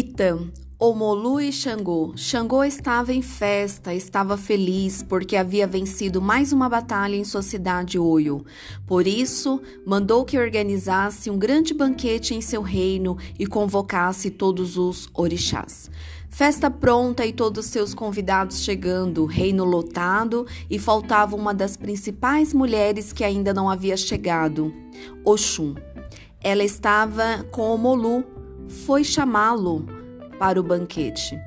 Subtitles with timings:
[0.00, 0.38] Itã,
[0.78, 2.14] Omolu e Xangô.
[2.16, 7.98] Xangô estava em festa, estava feliz porque havia vencido mais uma batalha em sua cidade
[7.98, 8.42] Oyo.
[8.86, 15.06] Por isso, mandou que organizasse um grande banquete em seu reino e convocasse todos os
[15.12, 15.90] orixás.
[16.30, 23.12] Festa pronta e todos seus convidados chegando, reino lotado e faltava uma das principais mulheres
[23.12, 24.72] que ainda não havia chegado,
[25.26, 25.74] Oxum.
[26.42, 28.24] Ela estava com Omolu,
[28.86, 29.89] foi chamá-lo
[30.40, 31.38] para o banquete.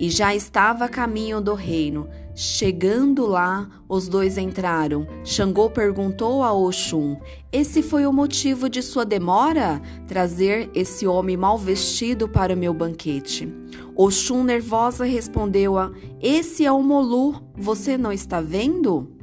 [0.00, 2.08] E já estava a caminho do reino.
[2.34, 5.06] Chegando lá, os dois entraram.
[5.22, 7.16] Xangô perguntou a Oxum:
[7.52, 9.80] Esse foi o motivo de sua demora?
[10.08, 13.48] Trazer esse homem mal vestido para o meu banquete.
[13.94, 19.21] Oxum, nervosa, respondeu: a, Esse é o Molu, você não está vendo?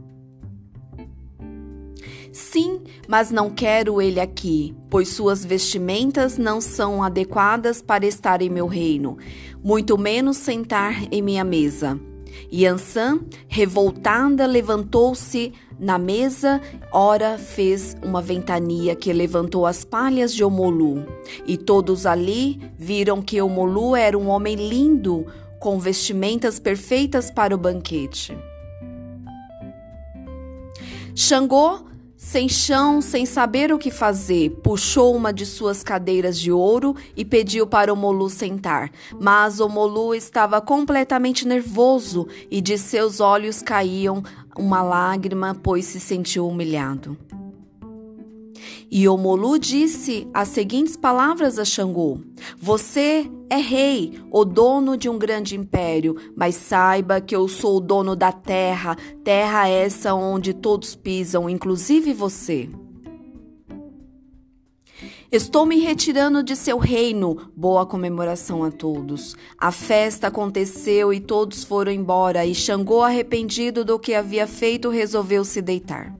[2.31, 8.49] Sim, mas não quero ele aqui, pois suas vestimentas não são adequadas para estar em
[8.49, 9.17] meu reino,
[9.63, 11.99] muito menos sentar em minha mesa.
[12.51, 21.05] Yansan, revoltada, levantou-se na mesa, ora fez uma ventania que levantou as palhas de Omolu.
[21.47, 25.25] E todos ali viram que Omolu era um homem lindo,
[25.59, 28.37] com vestimentas perfeitas para o banquete.
[31.15, 31.88] Xangô
[32.21, 37.23] sem chão, sem saber o que fazer, puxou uma de suas cadeiras de ouro e
[37.23, 38.91] pediu para o Molu sentar.
[39.17, 44.21] Mas o Molu estava completamente nervoso e de seus olhos caíam
[44.57, 47.17] uma lágrima, pois se sentiu humilhado.
[48.91, 52.19] E Omolu disse as seguintes palavras a Xangô:
[52.57, 57.81] Você é rei, o dono de um grande império, mas saiba que eu sou o
[57.81, 62.67] dono da terra, terra essa onde todos pisam, inclusive você.
[65.31, 67.51] Estou me retirando de seu reino.
[67.55, 69.35] Boa comemoração a todos.
[69.59, 75.45] A festa aconteceu e todos foram embora, e Xangô, arrependido do que havia feito, resolveu
[75.45, 76.15] se deitar.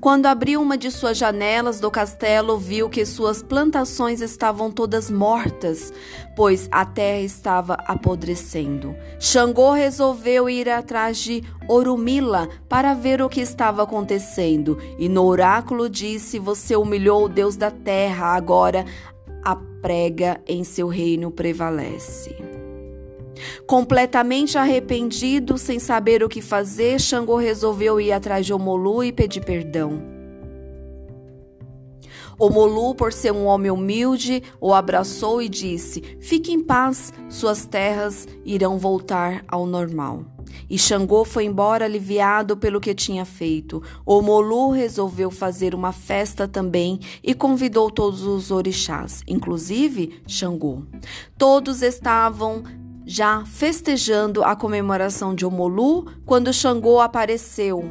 [0.00, 5.92] Quando abriu uma de suas janelas do castelo, viu que suas plantações estavam todas mortas,
[6.36, 8.94] pois a terra estava apodrecendo.
[9.18, 15.88] Xangô resolveu ir atrás de Orumila para ver o que estava acontecendo, e no oráculo
[15.88, 18.84] disse: Você humilhou o Deus da terra, agora
[19.42, 22.55] a prega em seu reino prevalece.
[23.66, 29.44] Completamente arrependido, sem saber o que fazer, Xangô resolveu ir atrás de Omolu e pedir
[29.44, 30.16] perdão.
[32.38, 38.28] Omolu, por ser um homem humilde, o abraçou e disse: Fique em paz, suas terras
[38.44, 40.24] irão voltar ao normal.
[40.68, 43.82] E Xangô foi embora aliviado pelo que tinha feito.
[44.04, 50.82] Omolu resolveu fazer uma festa também e convidou todos os orixás, inclusive Xangô.
[51.38, 52.62] Todos estavam
[53.06, 57.84] já festejando a comemoração de Omolu quando Xangô apareceu.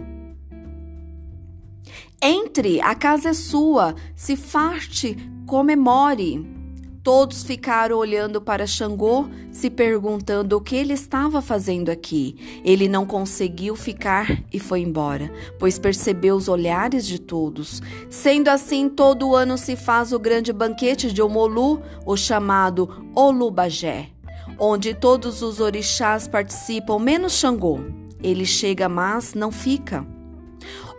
[2.21, 5.15] Entre, a casa é sua, se farte,
[5.47, 6.53] comemore.
[7.01, 12.61] Todos ficaram olhando para Xangô, se perguntando o que ele estava fazendo aqui.
[12.65, 17.79] Ele não conseguiu ficar e foi embora, pois percebeu os olhares de todos.
[18.09, 24.14] Sendo assim, todo ano se faz o grande banquete de Omolu, o chamado Olubagé
[24.59, 27.79] onde todos os orixás participam, menos Xangô.
[28.21, 30.05] Ele chega, mas não fica.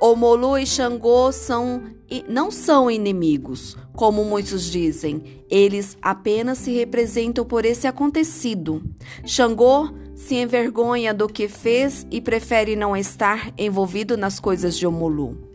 [0.00, 1.82] Omolu e Xangô são,
[2.28, 5.42] não são inimigos, como muitos dizem.
[5.50, 8.82] Eles apenas se representam por esse acontecido.
[9.24, 15.45] Xangô se envergonha do que fez e prefere não estar envolvido nas coisas de Omolu.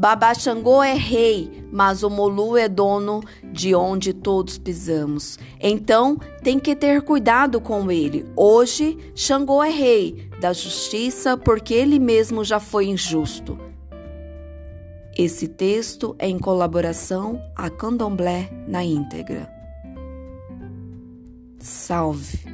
[0.00, 3.22] Babá Xangô é rei, mas o Molu é dono
[3.52, 5.38] de onde todos pisamos.
[5.60, 8.24] Então, tem que ter cuidado com ele.
[8.34, 13.58] Hoje, Xangô é rei da justiça porque ele mesmo já foi injusto.
[15.14, 19.52] Esse texto é em colaboração a Candomblé na íntegra.
[21.58, 22.49] Salve!